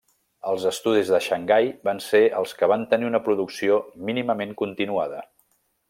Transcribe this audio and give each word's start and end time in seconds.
Els 0.51 0.63
estudis 0.69 1.11
de 1.15 1.19
Xangai 1.25 1.69
van 1.89 2.01
ser 2.07 2.23
els 2.39 2.55
que 2.63 2.71
va 2.73 2.79
tenir 2.95 3.11
una 3.13 3.23
producció 3.29 3.79
mínimament 4.09 4.57
continuada. 4.65 5.23